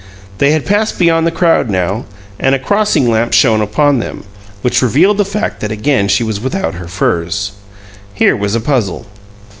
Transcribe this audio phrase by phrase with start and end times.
[0.39, 2.05] They had passed beyond the crowd now,
[2.39, 4.23] and a crossing lamp shone upon them,
[4.63, 7.51] which revealed the fact that again she was without her furs.
[8.11, 9.05] Here was a puzzle.